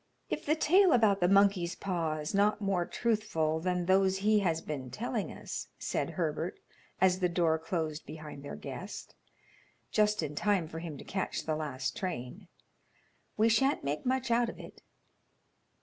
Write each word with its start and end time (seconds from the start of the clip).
"If 0.31 0.47
the 0.47 0.55
tale 0.55 0.93
about 0.93 1.19
the 1.19 1.27
monkey's 1.27 1.75
paw 1.75 2.15
is 2.17 2.33
not 2.33 2.59
more 2.59 2.87
truthful 2.87 3.59
than 3.59 3.85
those 3.85 4.17
he 4.17 4.39
has 4.39 4.59
been 4.59 4.89
telling 4.89 5.31
us," 5.31 5.67
said 5.77 6.09
Herbert, 6.17 6.59
as 6.99 7.19
the 7.19 7.29
door 7.29 7.59
closed 7.59 8.07
behind 8.07 8.41
their 8.41 8.55
guest, 8.55 9.13
just 9.91 10.23
in 10.23 10.33
time 10.33 10.67
for 10.67 10.79
him 10.79 10.97
to 10.97 11.03
catch 11.03 11.43
the 11.45 11.55
last 11.55 11.95
train, 11.95 12.47
"we 13.37 13.47
sha'nt 13.47 13.83
make 13.83 14.03
much 14.03 14.31
out 14.31 14.49
of 14.49 14.57
it." 14.59 14.81